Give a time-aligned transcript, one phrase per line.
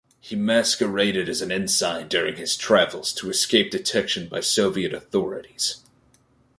[0.19, 5.75] He masqueraded as an ensign during his travels to escape detection by Soviet authorities.